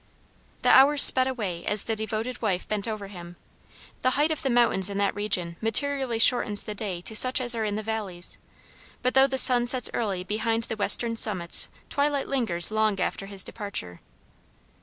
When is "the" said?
0.63-0.69, 1.83-1.95, 4.01-4.09, 4.41-4.49, 6.63-6.73, 7.75-7.83, 9.27-9.37, 10.63-10.75